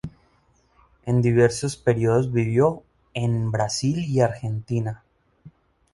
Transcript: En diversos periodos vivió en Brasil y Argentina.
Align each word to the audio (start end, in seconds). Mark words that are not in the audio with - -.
En 1.05 1.21
diversos 1.21 1.75
periodos 1.77 2.33
vivió 2.33 2.81
en 3.13 3.51
Brasil 3.51 3.99
y 3.99 4.21
Argentina. 4.21 5.03